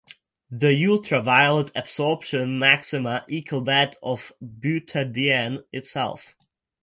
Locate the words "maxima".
2.57-3.23